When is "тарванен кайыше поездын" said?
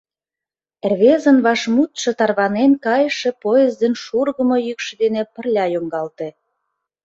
2.19-3.93